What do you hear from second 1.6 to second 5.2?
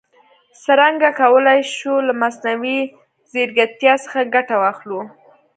شو له مصنوعي ځیرکتیا څخه ګټه واخلو؟